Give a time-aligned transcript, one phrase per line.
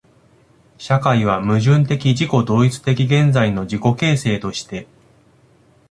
[0.79, 4.87] 社会は矛盾的自己同一的現在の自己形成として、